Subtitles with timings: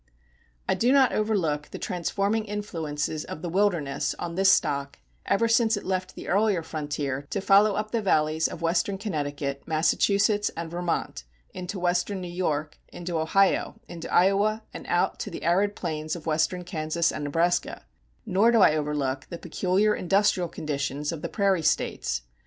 [0.67, 5.77] I do not overlook the transforming influences of the wilderness on this stock ever since
[5.77, 10.71] it left the earlier frontier to follow up the valleys of western Connecticut, Massachusetts, and
[10.71, 16.15] Vermont, into western New York, into Ohio, into Iowa, and out to the arid plains
[16.15, 17.85] of western Kansas and Nebraska;
[18.25, 22.23] nor do I overlook the peculiar industrial conditions of the prairie States.